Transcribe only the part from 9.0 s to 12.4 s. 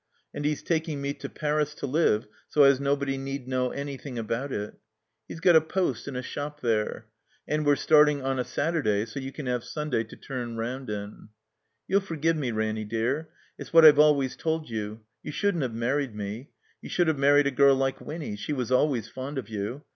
so as you can have Sunday to turn round in. Youll forgive